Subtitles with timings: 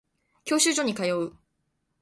[0.45, 1.37] 教習所に通う